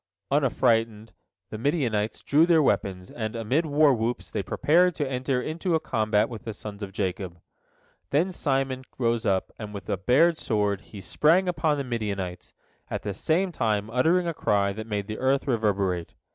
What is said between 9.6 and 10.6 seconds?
with bared